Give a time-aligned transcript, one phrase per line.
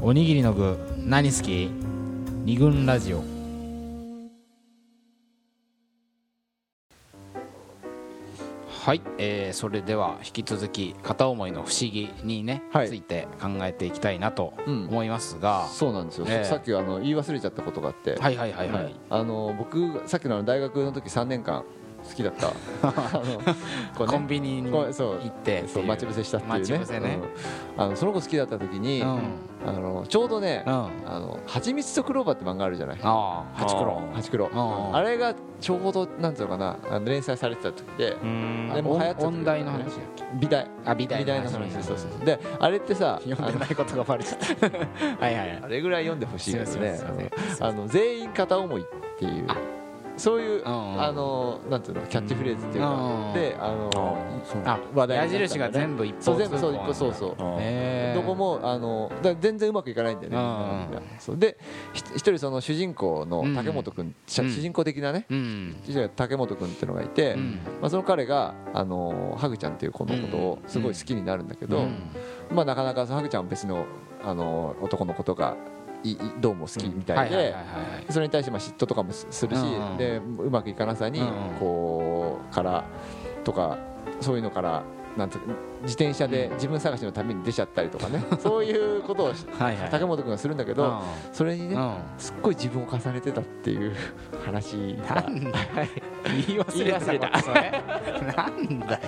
[0.00, 1.70] おにぎりの具何好き？
[2.44, 3.24] 二軍ラジオ。
[8.68, 12.88] はい、えーそれでは引き続き片思いの不思議にね、はい。
[12.88, 14.86] ついて考えていきたいなとうん。
[14.88, 21.64] 思いますが、そうなんですよ、ええさっきあの言い忘れちゃったことがあって、はいはいはいはい、あの僕さっきの大学の時3年間
[22.08, 22.52] 好きだった。
[23.94, 27.00] コンビニに行ってそう待ち伏せしたっていうね。
[27.00, 27.18] ね。
[27.76, 27.84] うん。
[27.84, 29.20] あのその子好きだった時に、うん。
[29.66, 30.72] あのちょうどね、うん。
[30.72, 32.98] ああの蜂蜜とクローバーって漫画あるじゃない？
[33.02, 34.96] あハチクロハチクロん。
[34.96, 38.72] あれがちょうどなんていうのかなあの連載されてた時でうん。
[38.74, 40.24] でも流行ってた時音大の話だっけ？
[40.40, 40.66] 美大。
[40.84, 41.58] あ美大の話。
[41.58, 41.70] ね。
[41.72, 42.24] そうそうそう。
[42.24, 44.68] であれってさ読んでないことがバレちゃった。
[44.68, 45.60] はいはいはい。
[45.64, 46.98] あれぐらい読んでほしいですね。
[47.60, 48.84] あの全員片思いっ
[49.18, 49.44] ていう。
[49.48, 49.56] あ
[50.18, 53.90] そういうあのなんていうのキャッチフレーズっていううんかであの
[54.44, 54.62] そう。
[54.64, 57.36] あ話題矢印が全部一方そう全部そうそうそう。
[58.14, 60.38] どこもあのだ全然うまくいかないんだよね。
[61.18, 61.38] そう。
[61.38, 61.58] で
[61.92, 65.26] ひ一人その主人公の竹本君主人公的なね
[66.16, 67.60] 竹本君っていうのがいてうん。
[67.80, 71.96] まあその彼があのハグちゃんっていう子のことをすごい好きになるんだけどうん。
[72.54, 73.86] まあなかなかそのハグちゃんは別の
[74.24, 75.77] あの男のことがいい
[76.40, 77.54] どうも好きみたいで
[78.10, 79.62] それに対してまあ嫉妬とかもすするし、
[79.98, 81.20] でうまくいかなさに
[81.58, 82.84] こうから
[83.44, 83.78] とか
[84.20, 84.82] そういうのから
[85.16, 85.38] なんて
[85.82, 86.54] 自転車でうん。
[86.54, 89.32] 自分探しのために出ちゃったりとかね、 そういうことを
[89.90, 91.00] 竹本君がするんだけど、うん。
[91.32, 91.94] それにね、うん。
[92.18, 93.94] すっごい自分を重ねてたっていう
[94.44, 95.58] 話がなんだ
[96.24, 97.38] 言い忘れ忘れた。
[97.40, 97.82] それ。
[98.36, 98.98] なんだよ。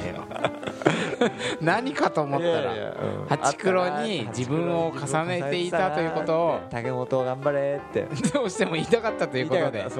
[1.60, 3.26] 何かと思ったらうん。
[3.28, 6.60] ハチクロに自分を重ねていたということを。
[6.70, 8.06] 竹本頑張れって。
[8.32, 9.82] どうしても言いたかったということで。
[9.82, 9.90] はい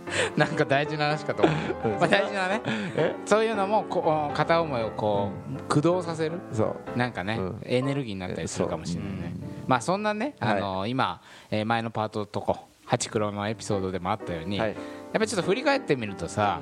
[0.36, 2.60] なんか大事な話かと思う、まあ、大事なね。
[2.96, 3.14] え？
[3.24, 6.40] そういうのもこう片思いをこう駆動させる？
[6.52, 6.98] そう。
[6.98, 7.60] なんかね、うん。
[7.64, 9.34] エネルギーになったりするかもしれないね。
[9.66, 10.58] まあそんなね、はい。
[10.58, 11.20] あの今、
[11.50, 14.68] えー前のパートとこハチクロのエピソードでもあったように、はい。
[14.70, 14.78] やっ
[15.14, 16.60] ぱりちょっと振り返ってみるとさ、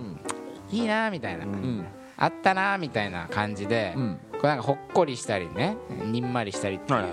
[0.71, 1.85] いいなみたいな、うん。
[2.17, 4.19] あったなみたいな感じで、うん。
[4.33, 7.05] これなんかほっこりしたりねにんまりしたりっていう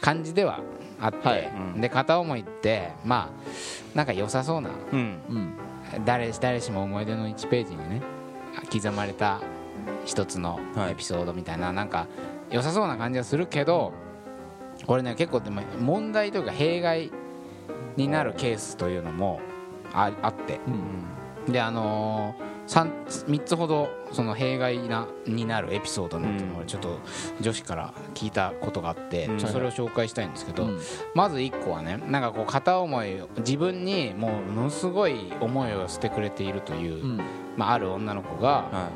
[0.00, 0.60] 感じでは
[1.00, 1.52] あって、はい。
[1.74, 1.80] うん。
[1.80, 3.44] で片思いってまあ
[3.94, 4.98] なんか良さそうなうん。
[5.28, 5.54] うん。
[6.04, 8.02] 誰誰しも思い出の1ページにね
[8.72, 9.40] 刻まれた
[10.04, 10.92] 一つのはい。
[10.92, 12.06] エピソードみたいな、なんか
[12.50, 13.92] 良さそうな感じがするけど
[14.86, 17.10] これね結構でも問題というか弊害
[17.96, 19.40] になるケースというのも
[19.92, 20.60] ああって。
[21.48, 26.98] であのー、3, 3つほどその弊害なになるエピソードなんていうのをちょっと
[27.40, 30.80] 女子から聞いたことがあって、それを紹介したいんですけど、うん。
[31.14, 37.20] まず1個はねなんかこう片思いを自分にもうものすごい思いを捨てくれているという、うん。
[37.56, 38.90] まあ、ある女の子がは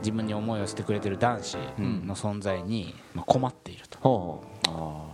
[0.00, 2.06] 自分に思いを捨てくれてる男子ん。
[2.06, 4.44] の存在にまあ困っていると、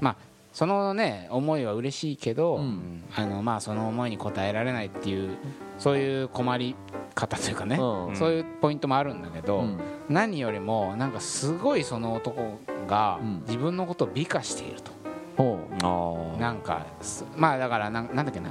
[0.01, 0.17] まあ
[0.53, 3.05] そのね思いは嬉しいけど、うん。
[3.15, 5.37] あのまあその思いに応えられないっていう
[5.78, 6.77] そういう困り
[7.16, 8.16] 方というかね、ううん。
[8.16, 9.81] そういうポイントもあるんだけど、うん。
[10.09, 13.43] 何よりもなんかすごいその男がうん。
[13.47, 14.93] 自分のことを美化していると、
[15.37, 15.59] ほ
[16.37, 18.50] あなんかすまあだからなんなんだっけな。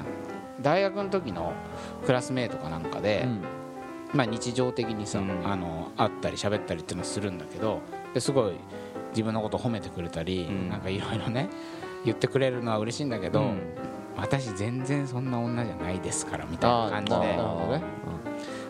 [0.62, 1.54] 大学の時の
[2.06, 3.42] クラスメートかなんかで、ううん。
[4.14, 5.42] まあ、日常的にさ、うん。
[5.46, 7.82] あの会ったり喋ったりっていうのをするんだけど
[8.14, 8.54] ですごい
[9.12, 10.70] 自分のことを褒めてくれたり、うん。
[10.70, 11.50] なんかいろいろね
[12.04, 13.62] 言ってくれるのは嬉しいんだけど、うん。
[14.18, 17.38] 私全然そんな女じゃないですからみたいな感じで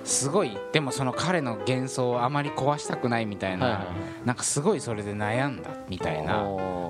[0.05, 3.73] すごいでもその彼の幻想をあまり壊したくないみたいな、は
[4.23, 6.33] いなんかすごいそれで悩んだみたいな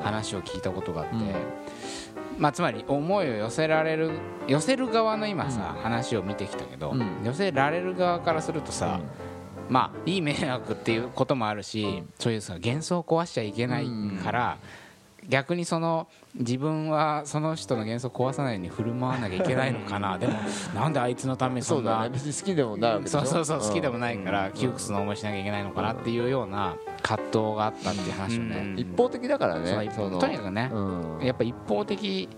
[0.01, 1.33] 話を聞いたことがあって、うん。
[2.37, 4.11] まあ、つまり思いを寄せられる
[4.47, 5.81] 寄せる側の今さ、うん。
[5.81, 7.05] 話を見てきたけど、うん。
[7.25, 9.01] 寄せられる側からするとさ、
[9.67, 13.87] まあいい迷惑っていうこともあるし、そういうさ幻想を壊しちゃいけない
[14.23, 14.57] から、
[15.29, 20.17] 逆にその自分はその人の幻想を壊さないように振る舞わなきゃいけないのかな。
[20.17, 20.33] でも
[20.73, 22.09] なんであいつのためにそんだね。
[22.09, 24.15] 別に好きでもないそうそうそう好きでもない。
[24.25, 28.79] から窮屈な思いしなきゃいけないのかなっていうような葛藤があったっていう話をね、うん。
[28.79, 31.19] 一方的だからねとにかくね、うん。
[31.21, 32.29] やっぱ一方的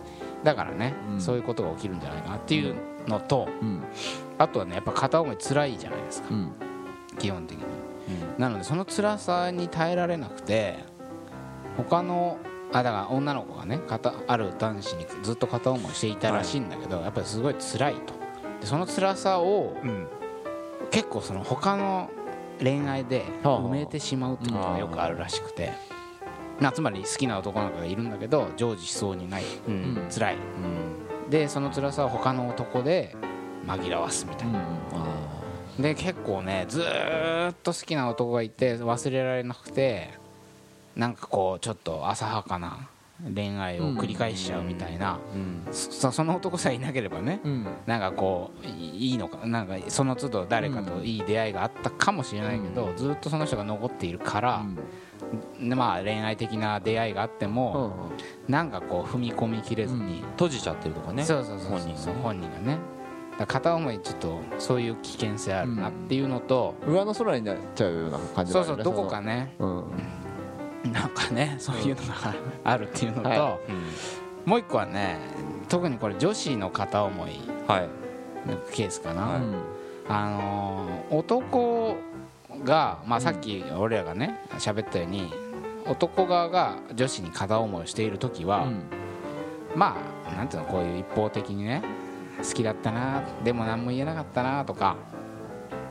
[0.44, 1.22] だからね、うん。
[1.22, 2.76] そういうことが起きるんじゃないかなっていう
[3.08, 3.84] のとうん。
[4.38, 6.30] あとはねやっぱ片思い辛いじゃないですか。
[6.32, 6.52] うん。
[7.20, 7.64] 基本的に。
[8.38, 10.78] なのでその辛さに耐えられなくて
[11.76, 12.38] 他の
[12.80, 18.14] あだから女の子がね片ある男子にずっと片思いしていたらしいんだけど、やっぱりすごい辛いと。
[18.62, 20.08] でその辛さをうん。
[20.90, 22.10] 結構その他の
[22.60, 23.60] 恋愛ではあ。
[23.60, 25.74] 埋めてしまうってことがよくあるらしくて、
[26.60, 30.08] まあ、つまり好きな男の子がいるんだけど成就しそうにないうん。
[30.10, 30.38] 辛い。
[31.30, 33.16] でその辛さを他の男で
[33.66, 34.64] 紛らわすみたいな、
[35.78, 40.12] で結構ねずーっと好きな男がいて忘れられなくて
[40.98, 42.90] なんかこうちょっと浅はかな
[43.34, 45.74] 恋愛を繰り返しちゃうみたいな、うん。
[45.74, 47.68] そその男さえいなければねうん。
[47.86, 54.66] なんかこういいいのかなんかその都度誰かといい出会いがあったかもしれないけど、ずっとその人が残っているから、
[55.60, 58.12] でまあ恋愛的な出会いがあっても、
[58.48, 61.24] なんかこう踏み込みきれずに、閉じちゃってるとかね。
[61.24, 62.22] そうそうそうそう本人がね。
[62.24, 62.78] 本人がね。
[63.32, 68.54] だから片思いちょっとそういう危険性あるなっていうのと、上の空になっちゃうような感じね。
[68.54, 69.56] そうそうどこかね。
[69.58, 69.84] うん
[70.94, 74.50] なんかねそういうのがあるっていうのと、はうん。
[74.50, 75.18] もう一個はね
[75.70, 77.90] 特にこれ女子の片思いはい。
[78.48, 79.42] のケースかな、はい。
[80.08, 81.98] あのー男
[82.64, 85.32] が、まあ、さっき俺らがね喋ったように
[85.86, 88.84] 男側が女子に片思いをしている時は、うん。
[89.76, 89.98] ま
[90.30, 91.82] あなんていうのこういう一方的にね
[92.38, 94.96] 好きだったなでも何も言えなかったなとか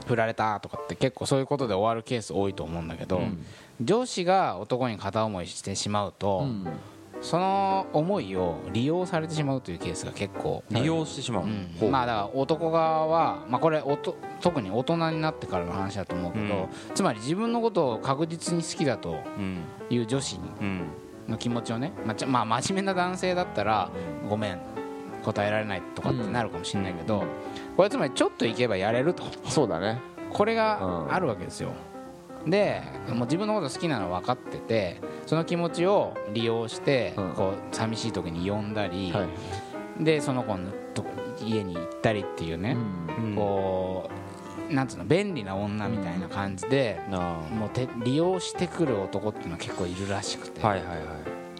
[0.06, 3.20] 振られたとかって結構そういうことで終わるケース多いと思うんだけど、
[3.81, 6.67] 上司が男に片思いしてしまうと、うん。
[7.23, 11.91] その思いを利用されてしまうというケースが結構利用してしまう、うん。
[11.91, 16.69] まあだから男側は、まあ、これおと特に大人になってからの話だと思うけど、うん。
[16.94, 19.64] つまり自分のことを確実に好きだとうん。
[19.91, 20.82] いう女子うん。
[21.26, 23.91] の気持ちをね、まあまあ、真面目な男性だったら
[24.29, 24.61] ごめん
[25.26, 27.25] 答えられないとかってなるかもしれないけど、
[27.76, 29.25] これつまりちょっと行けばやれると。
[29.49, 30.00] そうだね。
[30.31, 31.73] これがあるわけですよ。
[32.46, 37.32] でもう自分のこと好きなの分かっててその気持ちを利用して、うん。
[37.32, 39.26] こう寂しい時に呼んだり、は
[40.00, 40.05] い。
[40.05, 41.05] でその子のと
[41.44, 42.76] 家に行ったりっていうね、
[43.19, 43.34] うん。
[43.34, 44.08] こ
[44.70, 50.99] うなんつうの便利な女みたいな感じで、なあもうて利用してくる男っていうのは結構いるらしくて、はいはいはい。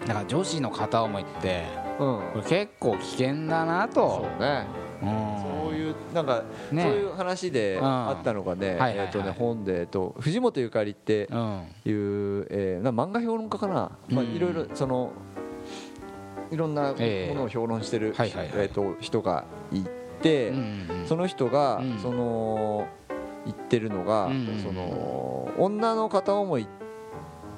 [0.07, 1.65] だから女子の片思いって
[1.99, 2.43] うん。
[2.43, 4.09] 結構危険だなと。
[4.09, 4.67] そうね。
[5.03, 5.69] うん。
[5.69, 6.83] そういうなんかね。
[6.83, 7.85] そういう話でうん。
[7.85, 9.07] あったのがねはいはいはい。
[9.07, 11.39] えっとね本でえっと藤本ゆかりってうん。
[11.85, 13.75] いうえーな漫画評論家かな。
[14.09, 14.35] まあうん。
[14.35, 15.11] いろいろその
[16.51, 17.29] いろんなもえ。
[17.33, 18.51] えのを評論してるはいはいはい。
[18.57, 19.83] えっと人がい
[20.23, 20.53] て
[21.07, 21.99] その人がうん。
[21.99, 22.87] その
[23.45, 24.61] 言ってるのがうん。
[24.63, 26.67] その女の片思いっ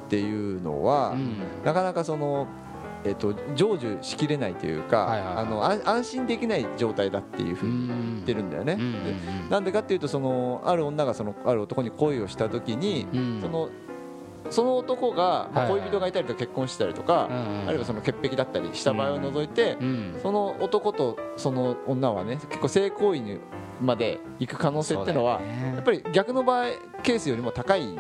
[0.09, 1.37] ていうのはうん。
[1.65, 2.47] なかなかその
[3.05, 5.37] えっと成就しきれないというかはいはいはい。
[5.37, 8.75] あの安安心できない状態だっていうふうに言ってるんだよね。
[8.79, 13.39] うんなんでかっていうとそのある女がそのある男に恋をした時にうん。
[13.41, 13.69] その
[14.51, 17.29] その男が恋人がいたりとか結婚してたりとか
[17.67, 23.41] あるいはその潔癖だったりした場合を除いてうんその男とその女はね結構性行為に
[23.81, 26.67] まで行く可能性っていうのはやっぱり逆の場合
[27.03, 27.99] ケースよりも高い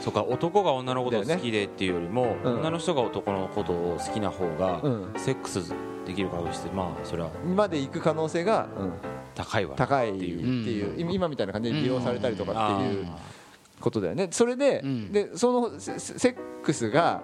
[0.00, 2.58] そうか男が女のことを好きでっていうよりも、うん。
[2.60, 5.12] 女の人が男のことを好きな方が、うん。
[5.16, 5.72] セックス
[6.06, 7.30] できる確率ってまあそれは。
[7.44, 8.92] まで行く可能性がうん。
[9.34, 9.74] 高いわ。
[9.76, 10.96] 高いっていいう。
[10.96, 11.00] う。
[11.00, 13.16] 今今みたいな感じで利用されたりとかっていうあ
[13.80, 14.28] ことだよね。
[14.30, 15.12] それでうん。
[15.12, 17.22] でそのセセックスが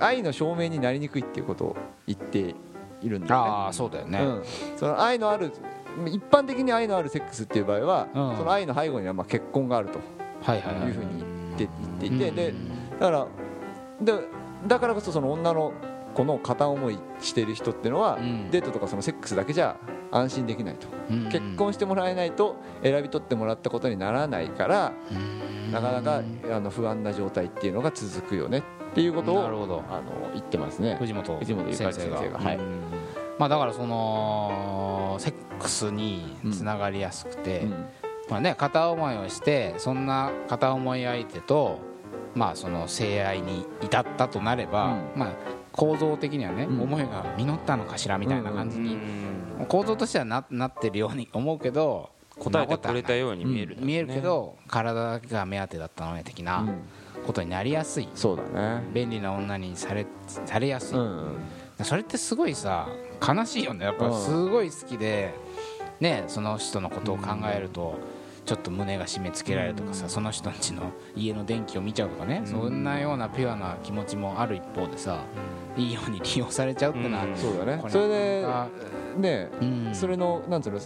[0.00, 1.76] 愛の証明になりにくいっていうことを
[2.06, 2.54] 言って
[3.02, 3.50] いるんだよね。
[3.50, 4.18] ああそうだよね。
[4.20, 4.42] うん、
[4.76, 5.52] その愛のある
[6.06, 8.36] 一般的に愛のあるセックスっていう場合は、うん。
[8.36, 9.98] その愛の背後にはまあ結婚があると
[10.42, 10.88] はいはいはい。
[10.88, 11.24] いうふうに
[11.56, 12.98] 言って言っていて、でうん。
[12.98, 13.26] だから
[14.00, 14.12] で
[14.66, 15.72] だからこそその女の
[16.14, 18.50] 子の片思いしている人っていうのは、うん。
[18.50, 19.76] デートとかそのセックスだけじゃ
[20.10, 25.72] 安心できないと、うん結婚してもらえないと選び取ってもらったことにならないから、うん。
[25.72, 26.22] なかなか
[26.52, 28.62] あの不安な状態っていうのが続くよねっ
[28.94, 29.82] ていうことをなるほど。
[29.90, 30.96] あの言ってますね。
[30.98, 32.38] 藤本藤本ゆかり先生が。
[32.38, 32.56] はい。
[32.56, 32.80] うん。
[33.38, 37.86] まあだからそのセックスにつながりやすくて、うん
[38.28, 41.78] まあね、片思いをしてそんな片思い相手と、
[42.34, 45.32] まあ、その性愛に至ったとなれば、うまあ、
[45.72, 46.82] 構造的にはね、うん。
[46.82, 49.32] 思いが実ったのかしらみたいな感じに、うん
[49.68, 56.74] 構造としてはななってるように 思うけど答えてくれたよように見える、見えるけど体だけが目当てだったのね的なうん。
[57.26, 58.08] ことになりやすい。
[58.14, 58.42] そうだ
[58.78, 58.84] ね。
[58.92, 61.38] 便利な女にされされやすい、うん。
[61.82, 62.86] それってすごいさ
[63.26, 63.86] 悲しいよね。
[63.86, 64.14] やっぱうん。
[64.14, 65.32] すごい好きで、
[66.00, 67.94] ね、その人のことを考えると、
[68.46, 75.24] ちょっと胸が締め付けられるとかさ、その人んちの家の電気を見ちゃうとかね、そんなようなピュアな気持ちもある一方でさ、
[75.76, 77.36] いいように利用されちゃうってのは、うん。
[77.36, 77.82] そうだね。
[77.88, 78.68] それであ
[79.18, 79.90] ね、うん。
[79.92, 80.78] それのなんつうの、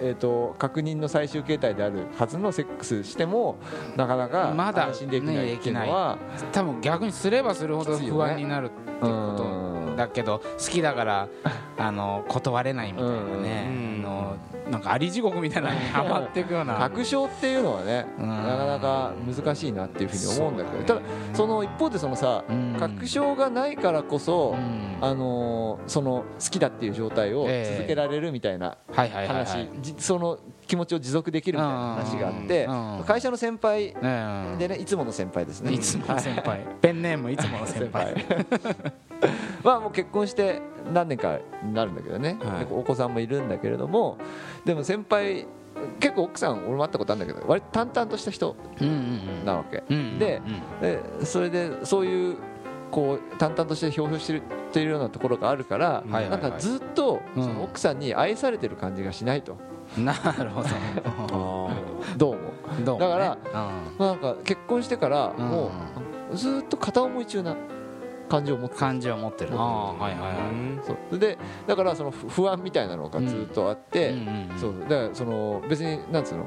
[0.00, 3.58] えー、と確認の最終形態であるはずのセックスしても
[3.96, 6.18] なかなかまだ安心できないっていうのは、
[6.52, 9.06] 多分逆にすればするほど不安になるっていうこ
[9.36, 9.44] と。
[9.44, 11.28] うんだけど好きだから
[11.78, 14.36] あの断れないみたいなね、の
[14.70, 16.74] なんかあり地獄みたいなのにはまっていくような。
[16.76, 18.28] 確証っていうのはね、うん。
[18.28, 21.00] なかなか難しいなっていうふうに思うんだけど、ただ
[21.34, 22.76] その一方でそのさ、うん。
[22.78, 24.96] 確証がないからこそ、うん。
[25.00, 27.76] あのーその好きだっていう状態をええ。
[27.76, 32.68] 続けられるみたいな話、じその気持ちを持続できるみたいな話があって、
[33.06, 34.56] 会社の先輩うん。
[34.58, 35.72] でねいつもの先輩ですね。
[35.72, 36.60] いつもの先輩。
[36.80, 38.14] ペンネームいつもの先輩
[39.64, 40.60] まあもう結婚して
[40.92, 42.66] 何年かになるんだけどね、はい。
[42.66, 44.18] でお子さんもいるんだけれども。
[44.64, 45.46] でも先輩
[46.00, 48.56] 結構奥さん俺も会ったことあるんだけど割と淡々とした人
[49.44, 49.82] なわけ、
[50.18, 50.40] で
[51.24, 52.36] それでそういう
[52.90, 57.42] こう淡々としてひょうひょうしてるっていうようなところがあるから、なんかずっとうん。
[57.42, 59.56] その奥さんに愛されてる感じがしないと、
[59.98, 61.68] なるほ あ
[62.16, 62.38] どうも
[62.84, 63.08] どどうもね？
[63.08, 63.38] だから
[63.98, 64.06] うん。
[64.06, 65.70] なんか結婚してからも
[66.32, 67.56] うずっと片思い中な
[68.28, 69.50] 感じを持って感じを持ってる。
[69.54, 71.18] ああはいはいはい。
[71.18, 74.80] でだからその不不安みたいなのがずっとあって、うんそう。
[74.80, 76.46] だからその別になんつうの？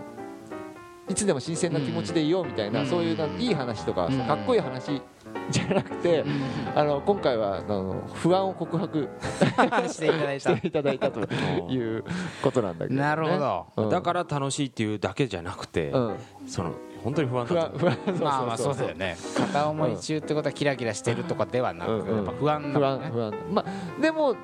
[1.10, 2.86] いつでも新鮮な気持ちでいようみたいな、うん。
[2.88, 4.20] そういうなんいい話とか、うん。
[4.20, 5.02] かっこいい話
[5.50, 6.42] じゃなくて、うん。
[6.76, 9.08] あの今回はあの不安を告白
[9.88, 12.04] していただいしたていただいたという
[12.44, 13.66] ことなんだけど、ね、なるほど。
[13.78, 13.90] うん。
[13.90, 16.16] だから楽しいっていうだけじゃなくて、うん、
[16.46, 16.74] その
[17.08, 18.26] 本当に不安不安不安そうそうそう。
[18.26, 19.16] まあまあそうだよね。
[19.38, 22.16] 片思い中ってことはキラキラしてるとかではなくうんうん。
[22.18, 23.06] やっぱ不安だ不もんね。
[23.06, 23.34] 安不安。
[23.54, 24.36] まあでも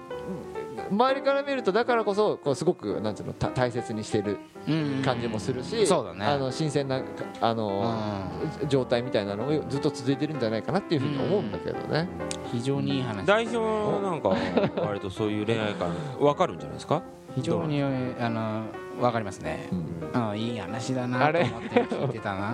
[0.89, 5.03] 周りから見るとだからこそこうすごくなんつうのた大切にしてるうんうん。
[5.03, 6.25] 感じもするし、そうだね。
[6.25, 7.01] あの新鮮な
[7.41, 7.81] あうの、
[8.63, 8.69] ん。
[8.69, 12.07] 状態みたいなのがずっと続いてるんじゃないかなっていうふうに思うんだけどね、
[12.53, 13.25] 非常にいい話。
[13.25, 14.29] 代表なんか
[14.81, 17.01] 割とそういう恋愛観分かるんじゃないですか？
[17.35, 18.63] 非常にあの
[18.99, 19.67] わかりますね。
[19.71, 20.39] うんうん。
[20.39, 22.51] いい話だなあれと思って聞いてたな。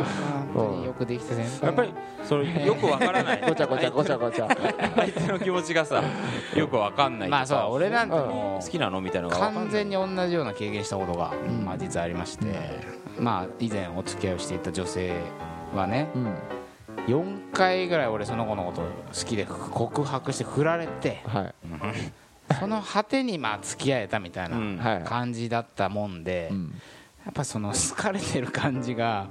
[0.54, 1.94] 本当によくできて先輩やっぱり
[2.24, 3.44] それよく分からない。
[3.48, 4.48] ごちゃごちゃごちゃごちゃ。
[4.96, 6.04] 相手の気持ちがさ
[6.56, 9.02] よく分かんないまあそう俺なんても好きなの？
[9.02, 11.66] みたいなのが分かんない完全に同じような経験したことが、うん。
[11.66, 12.46] まあ、実はありまして、
[13.20, 15.14] まあ以前お付き合いをしていた女性
[15.76, 16.34] はねうん。
[17.08, 18.88] 4回ぐらい俺その子のこと好
[19.28, 21.56] きで告白して振られてはい
[22.60, 26.74] その果てにまあ付き合えたみたいな感じだったもんで、うん。
[27.26, 29.28] やっぱその好かれてる感じが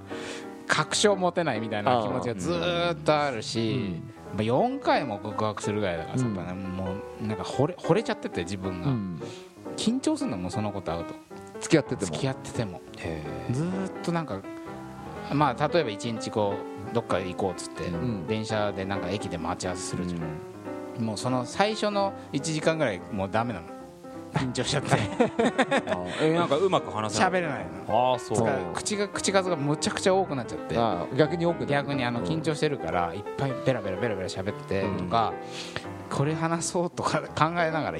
[0.66, 4.00] 確証持てないみたいな気持ちがずーっとあるし、
[4.34, 6.36] まあ4回も告白するぐらいだからさ、うん。
[6.36, 9.22] やっぱねもうなんか惚れ惚れちゃってて自分が、うん。
[9.76, 11.14] 緊張するのもうその子と会うと。
[11.60, 12.06] 付き合ってても？
[12.06, 12.80] 付き合ってても。
[12.98, 14.40] へずーっとなんか
[15.32, 16.54] まあ例えば一日こ
[16.92, 18.26] うどっか行こうっつって、ん。
[18.26, 20.20] 電車でなんか駅で待ち合わせするじゃん、
[20.98, 23.66] もうその最初の1時間ぐらいもうダメなの。
[24.34, 24.90] 緊張しちゃって。
[26.20, 27.30] えなんかうまく話せない。
[27.30, 28.12] 喋れないの。
[28.12, 28.48] ああそう。
[28.74, 30.76] 口が口数がむちゃくちゃ多くなっちゃって。
[31.16, 35.32] 逆に多く逆にあの緊張してるからいっぱいベラベラベラベラ喋ってとか、
[36.10, 37.98] これ話そうとか考えながら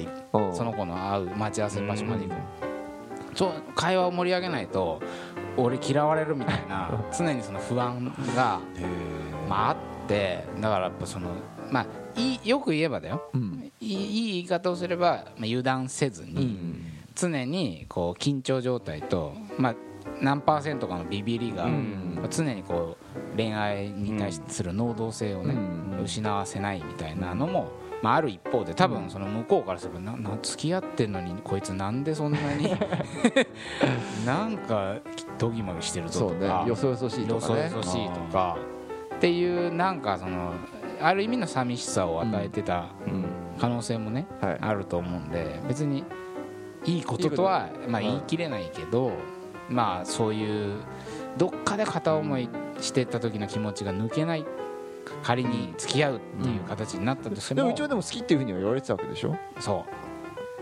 [0.53, 2.37] その子の会う待ち合わせ場所まで行く
[3.35, 5.01] そう会話を盛り上げないと
[5.57, 8.59] 俺嫌われるみたいな常にその不安が、
[9.47, 9.77] まあ、あっ
[10.07, 11.29] てだからやっぱその
[11.71, 11.85] まあ
[12.19, 13.29] いいよく言えばだよ。
[13.33, 13.71] うん。
[13.79, 16.85] いい言い方をすれば、まあ、油断せずうに、ん。
[17.15, 19.75] 常にこう緊張状態と、まあ、
[20.21, 22.27] 何パーセントかのビビりが、うん。
[22.29, 22.97] 常にこ
[23.33, 26.03] う恋愛に対する能動性をね、うん。
[26.03, 27.71] 失わせないみたいなのも、
[28.01, 32.69] まあ、ある一方で多分その向こうからすればなな付き合ってんのにこいつなんでそんなに？
[34.25, 34.95] なんか
[35.37, 36.63] どぎまぎしてるぞとか。
[36.67, 38.57] よそよそしいとよそよそしいとか。
[39.15, 40.53] っていうなんかその
[41.01, 43.25] ある意味の寂しさを与えてたうん。
[43.59, 44.57] 可能性もね、はい。
[44.61, 46.03] あると思うんで別に
[46.85, 48.07] いいこととはまあ、うん。
[48.07, 49.11] 言い切れないけど、
[49.69, 50.81] まあそういう
[51.37, 52.49] どっかで片思い
[52.81, 54.45] してた時の気持ちが抜けない
[55.23, 59.35] 仮に付き合うっていう形になったとしても,、でも一応でも好きっていうふうには言われてたわけでしょ？
[59.59, 59.85] そ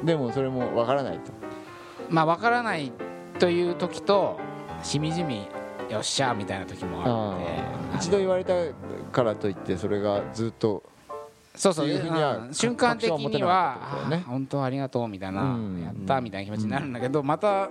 [0.04, 1.32] でもそれもわからないと。
[1.32, 2.92] うまあ分からない
[3.40, 4.40] という時と
[4.82, 5.48] しみじみ
[5.90, 7.46] よっしゃみたいな時もあって
[7.94, 8.54] あ一度言われた
[9.08, 10.84] からといってそれがずっと
[11.56, 11.88] そうそう。
[11.88, 14.24] いうふうにはうん瞬間的にはね。
[14.26, 15.82] あ本当ありがとうみたいな、うん。
[15.84, 17.70] やったみたいな気持ちになるんだけど、また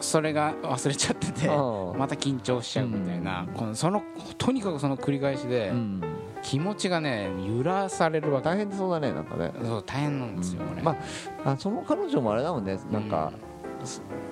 [0.00, 3.54] それが忘れちゃっててうんまた緊張しちゃうみたいな、うん。
[3.54, 4.02] このその
[4.38, 6.02] とにかくその繰り返しで、うん。
[6.42, 8.44] 気持ちがね揺らされるわけ。
[8.44, 9.52] 大変そうだねなんかね。
[9.62, 10.96] そう大変なんですよ、ま
[11.44, 12.78] ああその彼女もあれだもんね。
[12.90, 13.32] なんか、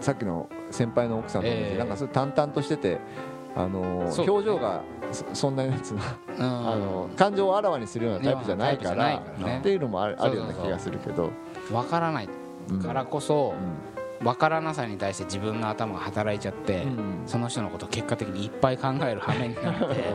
[0.01, 1.79] さっきの先輩の奥さんとええ。
[1.79, 2.99] なんかそれ淡々としてて
[3.57, 3.81] あの
[4.11, 4.83] 表情が
[5.13, 6.03] そそんなやつな、
[6.39, 6.69] うん。
[6.69, 9.59] あの感情をあらわにするようなタイプじゃないからね。
[9.61, 11.31] っていうのもあるあるような気がするけど。
[11.71, 12.29] 分からない
[12.71, 13.95] うんからこそうん。
[14.25, 17.23] 分からなさに対して自分の頭が働いちゃって、うん。
[17.27, 20.15] その人のことを結果的にいっぱい考える羽目になって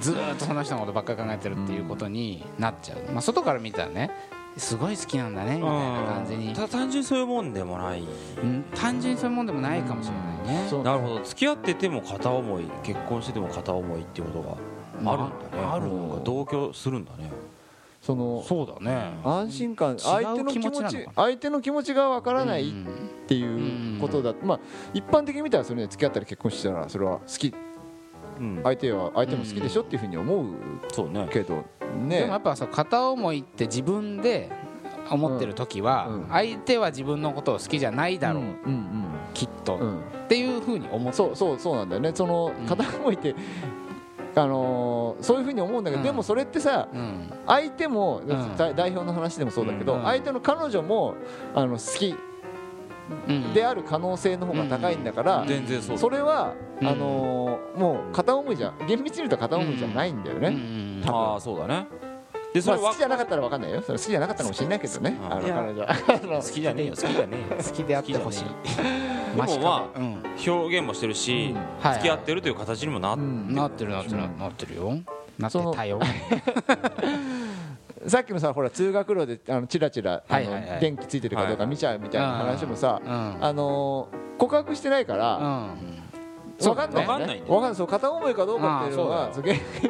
[0.00, 4.10] ずーっとその人のことばっかり考えてるっていうことになっちゃう、まあ、外から見たらね
[4.56, 6.52] すごい好きなんだねみたいな感じに。
[6.54, 8.02] ただ単純にそういうもんでもない。
[8.02, 8.64] うん。
[8.74, 10.14] 単純にそういうもんでもないかもしれ
[10.46, 10.82] ないね、そう。
[10.82, 11.22] なるほど。
[11.24, 15.64] 付き合ってても片思い結婚してても片思いっていうことがあるんだね。
[15.64, 15.88] ある。
[15.88, 17.30] なんか同居するんだね。
[18.00, 19.18] そのそうだね。
[19.24, 22.86] 安心感相手の気持ち相手の気持ちがわからないっうん。
[23.26, 24.34] ていうことだ。
[24.42, 24.60] まあ
[24.92, 27.48] 一般的に見たらそれね付き合ったり結婚してたらそれは好き。
[27.48, 27.73] うん
[28.62, 30.46] 相手は相手も好きでしょっていうふうに思う
[30.92, 31.28] そうね。
[31.32, 34.50] けどでもねやっぱさ片思いって自分で
[35.10, 36.26] 思ってる時は、うん。
[36.28, 38.48] 相手は自分のことを好きじゃないだろう、うん。
[38.48, 39.76] うんきっと、
[40.24, 42.12] っていうふうに思ってそうそうそうなんだよね。
[42.14, 42.66] そのうん。
[42.66, 43.34] 片思いって、
[44.36, 46.06] あのーそういうふうに思うんだけど、うん。
[46.06, 47.30] でもそれってさうん。
[47.46, 48.56] 相手も、ん。
[48.56, 50.02] 代代表の話でもそうだけど、うん。
[50.04, 51.16] 相手の彼女も
[51.54, 52.08] あの好き。
[52.10, 52.33] うん
[53.52, 55.48] である可能性の方が高いんだから、うん。
[55.48, 56.88] 全然そうそれは、うん。
[56.88, 60.54] あのーもう片思いじゃ厳密に言うと片思いじゃないんだよね、うん。
[60.54, 60.56] う
[61.00, 61.02] ん。
[61.04, 61.20] 多分。
[61.20, 61.86] ああそうだね。
[62.54, 63.82] でそまあ、れは好きじゃなかったら分かんないよ。
[63.82, 65.18] それ好きじゃなかったかもしれないけどね。
[65.20, 65.54] うんあのいや。
[65.56, 65.86] 彼女。
[66.40, 66.94] 好きじゃねえよ。
[66.94, 67.62] 好きじゃねえよ。
[67.62, 68.44] 好きであってほしい。
[69.36, 70.22] でもまあ、うん。
[70.24, 71.56] あ表現もしてるし、うん。
[71.80, 73.54] はい付き合ってるという形にもなっうん。
[73.54, 74.16] なってるなってる。
[74.18, 74.96] ななってるよ。
[75.38, 75.98] なってたよ
[78.06, 83.44] さっきのさほら通学路であのチラチラあの電気ついてるかどうか見ちゃうみたいな話もさ、うん。
[83.44, 86.03] あのー告白してないから、うん
[86.58, 87.76] 分かんないわかんないんだよわかんない。
[87.76, 89.30] そう片思いかどうかっていうのは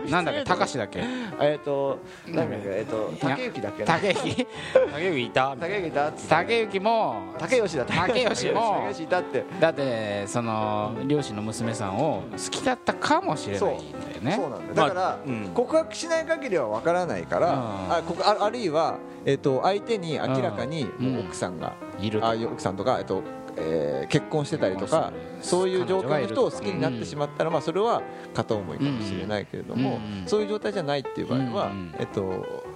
[0.08, 1.00] なんだっけ高志だっけ？
[1.40, 2.68] えっとなんだっけ？
[2.68, 3.94] えっと竹内だっけな？
[3.94, 4.46] 竹内。
[4.92, 6.28] 竹内いた竹内だっつって。
[6.28, 9.44] 竹内も竹吉だ竹吉も竹吉いたって。
[9.60, 14.32] だってその両親の娘さんを好きだったかもしれないんだよね。
[14.32, 14.50] そう。
[14.50, 15.50] なんだだから、まあうん。
[15.54, 17.56] 告白しない限りは分からないから、うん。
[17.92, 20.88] あこああるいは、えっと相手に明らかに
[21.26, 22.26] 奥さんが、いると。
[22.26, 23.22] ああいう奥さんとか、えっと
[23.56, 28.02] えー結婚してたりとかそういう状況の人を好きになってしまったら、まあ、それは
[28.34, 32.22] 片思いかもしれないけれども、うんそういう状態じゃないっていう場合は、うんえっと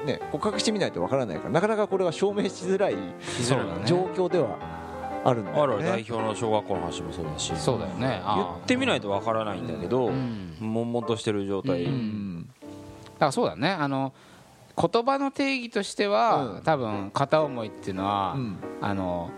[0.04, 2.96] ね、告白してみないと分からないからなかなかこれは証明しづらい
[3.84, 4.56] 状況では
[5.24, 5.84] あるんだよあるある。
[5.84, 6.06] 代ね。
[6.10, 7.52] 表の小学校の話もそうだし。
[7.56, 8.22] そうだよね。
[8.24, 10.56] 言ってみないとわからないんだけど、うん。
[10.60, 12.42] 悶々としてる状態、ううん。
[12.46, 13.70] だからそうだね。
[13.70, 14.12] あの
[14.76, 16.62] 言葉の定義としては、うん。
[16.62, 18.56] 多分片思いっていうのは、うん。
[18.80, 19.30] あの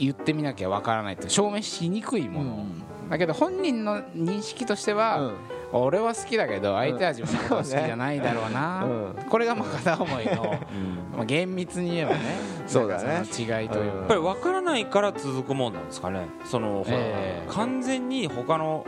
[0.00, 2.66] 言ってみなきゃわからないって証明しにくいもの、
[3.08, 5.34] だけど本人の認識としては、うん。
[5.72, 9.14] 俺は好きだけど相手は自分のこと好きじゃないだろうな、 うん。
[9.28, 11.16] これがまあ片思いの、うん。
[11.16, 12.20] まあ、厳密に言えばね。
[12.66, 13.22] そうだね。
[13.38, 13.98] 違いといううん。
[13.98, 16.26] やっぱり分からないから続くもんなんですかね。
[16.44, 16.84] その、
[17.48, 18.84] 完全に他の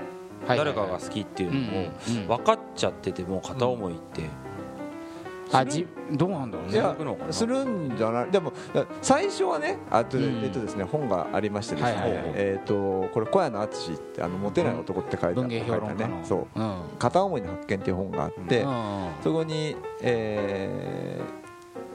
[0.47, 4.23] はい誰かが好きっていうのを分かっちゃってても片思いって
[5.53, 6.73] あじどうなんだろうね。
[6.73, 6.97] いや
[7.31, 8.31] するんじゃない？
[8.31, 10.41] でもだ最初はねあと,、うん。
[10.43, 12.33] えっとですね本がありましてですね、はいはいはい。
[12.35, 16.19] えっ、とこれ小屋の淳ってあのモテない男って書いてあ文芸評論家の。
[16.19, 16.25] ね。
[16.25, 16.61] そう。
[16.61, 16.81] うん。
[16.99, 21.42] 片思いの発見っていう本があって、うんそこにえーっ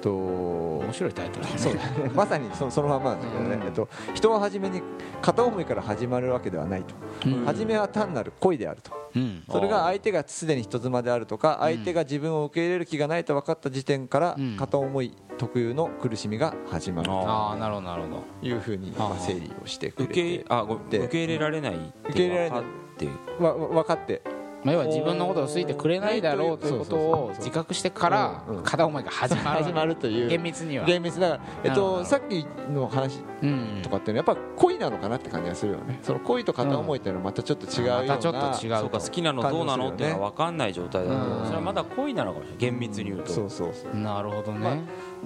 [0.07, 1.57] と面白いタイトルだね。
[1.57, 1.75] そう。
[2.15, 3.63] まさにそそのままなんですけどね、うん。
[3.63, 4.81] えっと、人は初めに
[5.21, 7.45] 片思いから始まるわけではないと、うん。
[7.45, 8.91] 初めは単なる恋であると。
[9.15, 9.43] うん。
[9.49, 14.55] それが相手がすでに人妻であるとか相手が自分を受け入れる気がないと分かった時点からうん。
[14.57, 17.13] 片思い特有の苦しみが始まると。
[17.13, 18.23] ああなるほどなるほど。
[18.41, 22.61] いうふうに整理をしてくれ受け入て受け入れられないって受け入れられない。
[22.61, 23.43] 分かって。
[23.43, 24.21] わわ分かって
[24.67, 29.63] まあ要は自分のことを好いてくれないだろうということを自覚してから片思いが始まる。
[29.63, 30.27] 始まるという。
[30.27, 30.85] 厳密には。
[30.85, 31.29] 厳密だ。
[31.29, 35.99] から、えっと、さっきの話うんとかっていうのはやっぱ恋なのかなって感じがするよね。
[36.03, 41.15] その恋と片思いっていうのはまたちょっと違うような、またちょっと違うそうか好きなのどうなのっていうのが分かんない状態だと。
[41.15, 41.45] うん。
[41.45, 42.59] それはまだ恋なのかもしれない。
[42.59, 43.31] 厳密に言うと。
[43.31, 44.83] そうそうそうなるほどまあね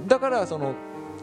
[0.08, 0.76] だからその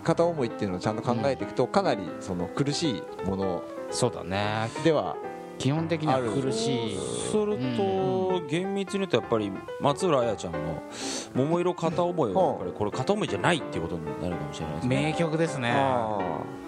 [0.02, 4.68] 片思いっていうのをちゃんと考えていくとかなりその苦しいものそうだね。
[4.84, 5.16] では
[5.58, 6.96] 基本的には苦しい。
[7.32, 10.58] そうすると厳密に言うとやっぱり松浦綾ちゃんの
[11.34, 15.02] 「桃色片思い」はやっぱりこれ片思いじゃないっていうことになるかもしれないですね。
[15.02, 15.72] 名曲ですね。
[15.74, 16.18] あ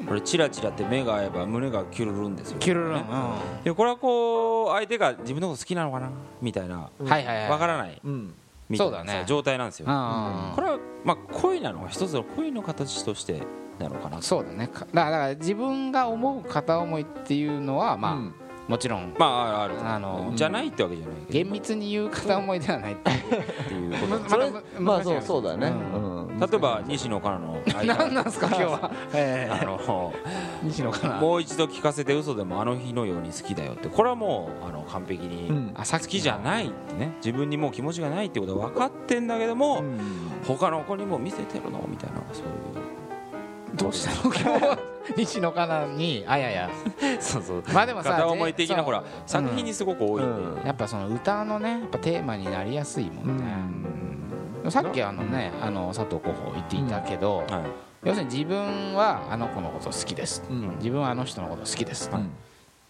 [0.06, 2.58] これチラチラって目が合えば胸がキュルルンですよ。
[2.58, 2.94] キュルルン。
[2.94, 3.04] ね。
[3.08, 3.64] うん。
[3.64, 6.10] でこれはこう相手が自分のこと好きなのかな？
[6.42, 6.90] みたいな。
[6.98, 7.50] うんはいはいはい。
[7.50, 8.00] わからない。
[8.04, 8.34] ーうん。
[8.68, 8.96] みたいな。
[8.96, 9.24] そうだね。
[9.26, 9.86] 状態なんですよ。
[9.88, 13.42] うんこれはまあ恋なのが一つの恋の形として
[13.78, 14.68] なのかなそうだね。
[14.68, 18.34] かだからだから自分が思う片思いっていうのはまあうん
[18.70, 19.12] もちろん。
[19.18, 19.74] まあある。
[19.84, 21.32] あのじゃないってわけじゃないけど。
[21.32, 22.92] 厳密に言う片思いではない。
[22.92, 24.30] っていうこと。
[24.30, 25.72] それまあそうそうだね、
[26.38, 28.92] 例えば西野カナの 何なんですか今日は。
[29.12, 33.88] えあのえ西野かなもう一度聞かせて嘘でもあの日のように好きだよって。
[33.88, 37.16] これはもうあの完璧に好きじゃないってね。
[37.16, 39.98] 自分にもう気持ちがないってことは分かってんだけども、うん。
[40.46, 41.84] 他の子にも見せてるの？
[41.88, 42.89] みたいなそういう
[43.74, 44.34] どうしたの？
[44.34, 44.78] 今日は
[45.16, 46.70] 西野かなにあやや。
[47.20, 47.64] そうそう。
[47.72, 50.22] まあでもさ片思い的なほら作品にすごく多い。
[50.22, 50.66] んで、うん。
[50.66, 53.36] やっぱその歌のねやっぱテーマになりやすいもん
[54.64, 57.46] ね、さっきあのねあの佐藤候補言っていたけど、はい。
[58.08, 60.42] 要するに自分はあの子のこと好きです。
[60.48, 60.76] うん。
[60.78, 62.30] 自分はあの人のこと好きです、うん。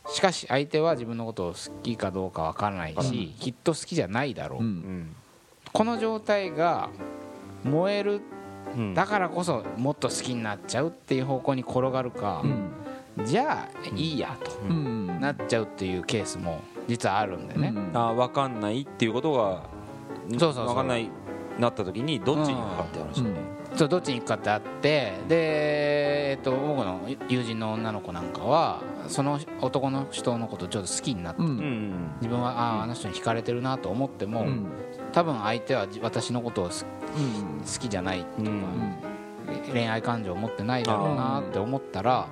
[0.09, 5.16] しかし相手は自分のことを好きかどうかわからないし、きっと好きじゃないだろう、うんうん。
[5.73, 6.90] この状態が
[7.64, 8.21] 燃える
[8.77, 8.94] うん。
[8.94, 13.27] だからこそもっと好きになっちゃうっていう方向に転がるかう、ん。
[13.27, 15.20] じゃあいいやとうん。
[15.20, 17.90] なっちゃうっていうケースも実はあるんでね、うん。
[17.94, 19.62] あ分かんないっていうことが
[20.31, 20.66] そうそうそう。
[20.66, 21.11] 分かんない
[21.59, 23.37] なった時にどっちに行くかって話だね、
[23.75, 31.49] そうどっちに行くかってあってで、えっと、僕の友人の女の子なんかはその男の人のことちょっと好きになって、うん。
[31.49, 32.11] うん。
[32.20, 34.66] 自分はあああの人に惹かれてるなと思っても、うん
[35.11, 36.73] 多分相手はじ私のことを好
[37.16, 37.61] うん。
[37.61, 38.96] 好きじゃないうんうん。
[39.73, 42.29] 恋愛感情を持ってないだろうなって思ったら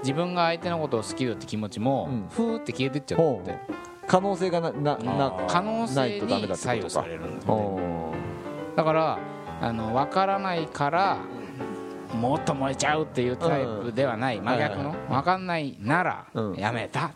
[0.00, 2.26] 自分が相手のことを好きだって気持ちもうん。
[2.30, 3.58] ふーって消えてっちゃほうって
[4.06, 7.02] 可能性がななな可能ない性とダメだってに左ことか。
[7.02, 8.12] 右されるんだよねお
[8.76, 9.18] だから
[9.60, 11.18] あの分からないから
[12.18, 14.40] もっと燃えちゃうっていうタイプではない。
[14.40, 14.90] 真逆の。
[14.90, 16.54] はい分かんないならうん。
[16.54, 17.12] やめた。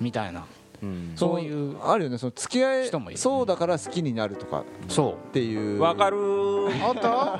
[0.00, 0.44] みたいな
[0.82, 1.12] うん。
[1.16, 2.18] そういうあるよね。
[2.18, 3.18] その付き合い人もいる。
[3.18, 4.60] そうだから好きになるとか。
[4.60, 5.80] っそていう。
[5.80, 6.16] わかる。
[6.16, 7.38] うおっと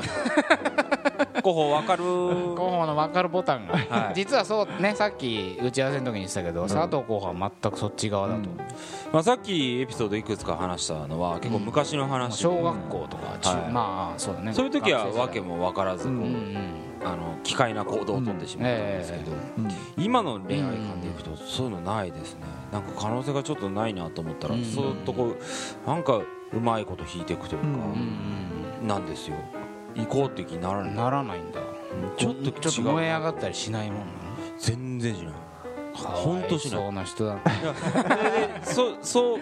[1.42, 2.02] 候補わかる。
[2.02, 4.14] 候補の分かるボタンが、はい。
[4.14, 8.48] 実はそうねさっき打ち合わせの時に言ってたけど、佐藤候補は全くそっち側だと、
[9.12, 12.36] まあ、さっきエピソードいくつか話したのは結構昔の話。
[12.36, 13.72] で、小学校とか中、はい。
[13.72, 14.52] まあそうだね。
[14.52, 16.26] そういう時は訳も分からずこう、うんうん。
[16.26, 20.04] うんあの機械な行動をとってしまったんですけど、うん。
[20.04, 22.40] 今の恋愛観でいくとそういうのないですね
[22.72, 24.64] なんか可能性がちょっとないなと思ったら、うん。
[24.64, 26.16] そーっとこうなんか
[26.52, 27.66] うまいこと引いていくというか、
[28.82, 28.86] うん。
[28.86, 29.36] なんですよ。
[29.94, 31.60] 行こうって気にならない、うんならないんだ。
[31.60, 31.66] うん
[32.16, 34.04] ちょっとちょっと燃え上がったりしないもんな。
[34.04, 34.10] の
[34.58, 35.32] 全然しない。
[35.94, 37.38] ほんとしないそうな人だ
[38.62, 39.40] そそう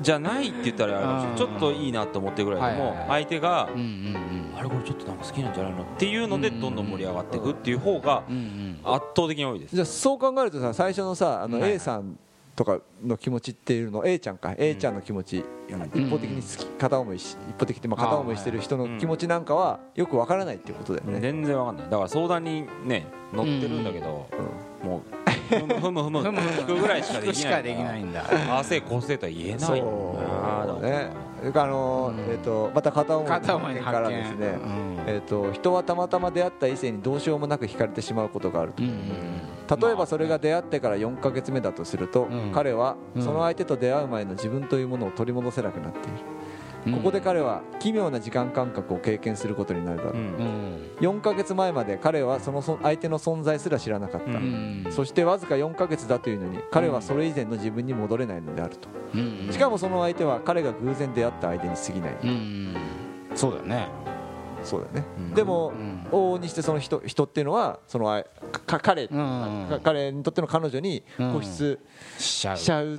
[0.00, 8.22] じゃないって言ったらあれかもしれないちょっといいなと思ってるぐらいでも相手があれこれちょっとなんか好きなんじゃないのっていうのでどんどん盛り上がっていくっていう方が
[8.84, 9.74] 圧倒的に多いです。
[9.74, 11.72] じゃあそう考えるとさ最初のさあのはい。
[11.72, 12.18] A さん
[12.54, 14.54] とかの気持ちっていうの A ちゃんか。
[14.58, 15.44] A ちゃんの気持ち。
[15.94, 21.20] 一方的に好き片思いし一方的にまあ片思いしてる人の気持ちなんかはよくわからないっていうことだよね。
[21.20, 21.84] 全然わかんない。
[21.88, 24.26] だから相談にね乗ってるんだけど
[24.84, 25.22] もう
[25.58, 27.12] ふむふむふむふむふむ聞くぐらいし
[27.46, 31.10] かできないんだああせこうせとは言えないそうね
[31.54, 33.28] あのうんえっとまた片思い
[33.80, 38.82] からですねうんえっと人はたまたま出会った異性にどうしようもなく惹かれてしまうことがあると
[39.80, 42.52] 例えばそれが出会ってから4ヶ月目だとすると、うん。
[42.52, 43.22] 彼はうん。
[43.22, 46.08] その相手と出会う前の自分というものを取り戻せなくなっている、
[46.86, 46.92] うん。
[46.94, 50.18] ここで彼は奇妙な時間感覚を経験することになるだろう、うん。
[50.20, 54.86] うん4ヶ月前まで彼はそのそ相手の存在すら知らなかった、ううん。
[54.90, 58.88] そしてわずか4ヶ月だというのに彼はそれ以前の自分に戻れないのであると。
[59.14, 59.48] うん。
[59.50, 62.16] しかもその相手は彼が偶然出会った相手に過ぎない、
[63.34, 64.01] そうだよね
[64.64, 65.34] そうだよね、うん。
[65.34, 66.06] でもうん。
[66.10, 68.24] 往々にしてその人人っていうのはそのあ
[68.66, 71.32] か彼、うんか彼にとっての彼女にうん。
[71.32, 71.78] 固執
[72.18, 72.94] しちゃう。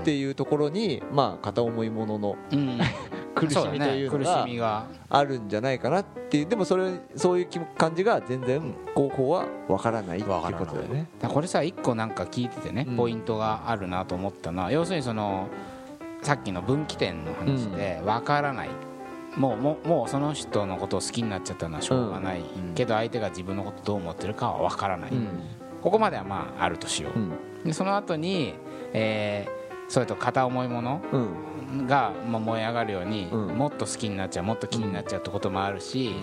[0.00, 2.78] っていうところに、まあ、片思いもののうん。
[3.34, 4.86] 苦しみというの苦が。
[5.08, 11.06] あるんじゃないかなっていうでもそれそういう気感じが全然高校はわからないっていうことだよね。
[11.22, 12.96] これさ一個なんか聞いててねうん。
[12.96, 15.48] ポイントがあるなと思ったのは要するにその
[16.22, 18.68] さっきの分岐点の話で分からない
[19.36, 25.10] もうもうもうその人のことを好きになっちゃったのはしょうがないんけど相手が自分のことどう思ってるかは分からない。
[25.12, 25.28] うん。
[25.82, 27.10] ここまではまああるとしよ
[27.62, 27.66] う。
[27.66, 28.54] でその後に
[28.92, 31.18] えーそれと片思いものう
[31.82, 31.86] ん。
[31.86, 33.46] がまあ燃え上がるようにうん。
[33.56, 36.14] もっと好きになっちゃうもっと気になっちゃうってこともあるし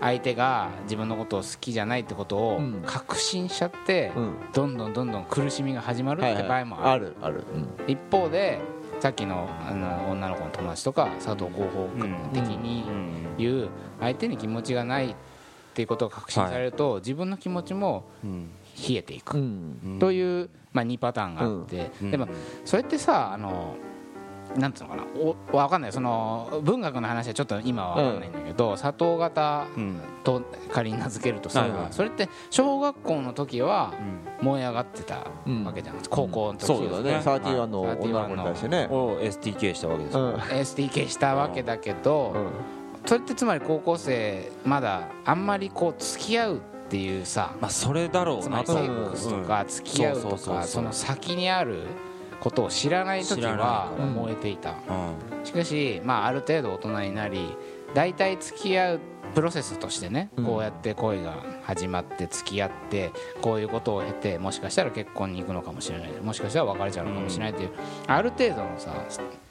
[0.00, 2.82] 相手が自分のことを好きじゃないってことをうん。
[2.84, 4.34] 確信しちゃってうん。
[4.52, 7.16] どんどんどんどん苦しみが始まるって場合もああるる。
[7.22, 7.44] ある、
[7.86, 8.60] 一方で
[9.02, 11.88] さっきのあの女の子の友達とか佐藤候補
[12.32, 12.84] 的に
[13.36, 15.14] 言う相手に気持ちがないっ
[15.74, 19.98] ていうことを確信されると自分の気持ちも冷えていくうん。
[19.98, 21.90] というまあ2パターンがあって。
[22.00, 22.10] うん。
[22.12, 22.28] でも
[22.64, 23.74] それってさあの
[24.56, 25.04] なんつうのかな？
[25.52, 25.92] おわかんない。
[25.92, 29.66] その文学の話はちょっと今はわかんないんだけど佐藤型
[30.24, 33.92] と仮に名付けるとさそれって小学校の時は
[34.40, 35.64] 燃え上がってたうん。
[35.64, 35.96] わけじゃん。
[36.10, 37.20] 高校の時そうだね。
[37.22, 38.88] サーティワンの女の子に対してね。
[38.90, 40.34] を STK したわけですようん。
[40.34, 42.50] STK したわけだけどうん。
[43.06, 51.84] それってつまり高校生まだあんまりこう付き合うっていうさまあそれだろうつまりセックスとか付き合うとかその先にある
[52.42, 54.70] ことを知らない時は燃えていた。
[54.70, 54.72] う
[55.42, 55.44] ん。
[55.44, 57.56] しかしまあある程度大人になり
[57.94, 59.00] 大体付き合う
[59.34, 60.44] プロセスとしてねうん。
[60.44, 66.10] こうやって恋が始まって付き合ってこういうことを経てもしかしたら結婚に行くのかもしれない。
[66.20, 67.70] もしかしたら別れちゃうのかもしれないっていう
[68.08, 68.92] ある程度のさ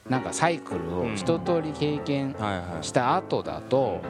[0.09, 2.35] なんかサイクルを一通り経験
[2.81, 4.01] した後だと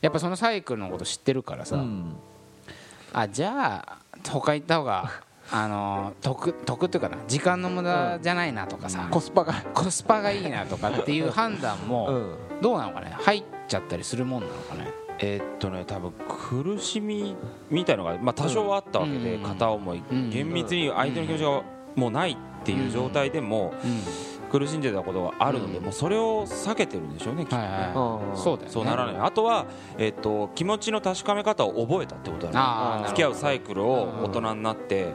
[0.00, 2.14] やっぱそのサイクルのこと知ってるからさ、うん。
[3.12, 5.10] あじゃあ他行った方が
[5.50, 12.36] あの得得っていうかな時間の無駄じゃないなとかさ、コスパが、コスパがいいなとかっていう判断うもん。
[12.60, 14.90] どうなのかね入っちゃったりするもんなのかね。
[15.20, 17.34] えーっとね多分苦しみ
[17.70, 19.42] みたいのがまあ多少はあったわけでうん。
[19.42, 20.30] 片思いうん。
[20.30, 21.62] 厳密に相手の気持ちが
[21.96, 23.72] もうないっていう状態でも
[24.48, 25.84] 苦しんでたことがあるので、うん。
[25.84, 28.38] もうそれを避けてるんでしょうねきっとはいはい。
[28.38, 28.72] そうだよね。
[28.72, 29.16] そうならない。
[29.18, 29.66] あとは、
[29.98, 33.06] えっと気持ちの確かめ方を覚えたってことだね。
[33.08, 35.14] 付き合うサイクルを大人になって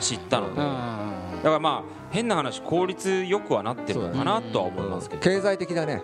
[0.00, 6.02] 知ったので、だうんからまあ変な話効率よくはなってるのかなとは思いますけど、経済的だね。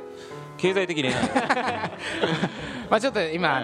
[0.57, 1.21] 経済的恋愛
[2.91, 3.61] まあちょっと今あ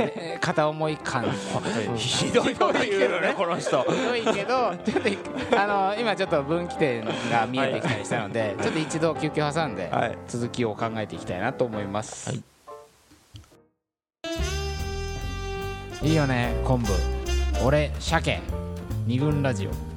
[0.00, 1.24] の片思い感
[1.96, 3.82] ひどいこと言うよね この人。
[3.82, 5.10] ひどいけどちょっと
[5.60, 10.18] あの今ちょっと分岐点が見えてきたりしたのでちょっと一度休憩挟んではい。
[10.28, 12.32] 続きを考えていきたいなと思います、
[16.02, 16.92] い、いよね昆布。
[17.64, 18.40] 俺鮭。
[19.06, 19.89] 二軍ラジオ